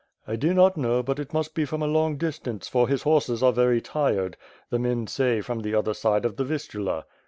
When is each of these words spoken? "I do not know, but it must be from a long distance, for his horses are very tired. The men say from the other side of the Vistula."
"I 0.27 0.35
do 0.35 0.51
not 0.55 0.77
know, 0.77 1.03
but 1.03 1.19
it 1.19 1.31
must 1.31 1.53
be 1.53 1.63
from 1.63 1.83
a 1.83 1.87
long 1.87 2.17
distance, 2.17 2.67
for 2.67 2.87
his 2.87 3.03
horses 3.03 3.43
are 3.43 3.53
very 3.53 3.81
tired. 3.81 4.35
The 4.71 4.79
men 4.79 5.05
say 5.05 5.41
from 5.41 5.59
the 5.59 5.75
other 5.75 5.93
side 5.93 6.25
of 6.25 6.37
the 6.37 6.43
Vistula." 6.43 7.05